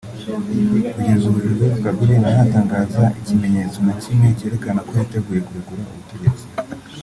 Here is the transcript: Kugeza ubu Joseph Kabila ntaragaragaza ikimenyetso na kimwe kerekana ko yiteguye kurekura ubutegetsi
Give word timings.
Kugeza 0.93 1.23
ubu 1.27 1.39
Joseph 1.45 1.77
Kabila 1.83 2.13
ntaragaragaza 2.21 3.03
ikimenyetso 3.19 3.77
na 3.85 3.93
kimwe 4.01 4.27
kerekana 4.39 4.79
ko 4.87 4.91
yiteguye 4.99 5.41
kurekura 5.47 5.81
ubutegetsi 5.91 6.45